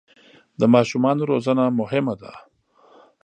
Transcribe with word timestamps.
د 0.59 0.61
ماشومانو 0.73 1.23
روزنه 1.31 1.65
مهمه 1.79 2.15
ده. 2.21 2.31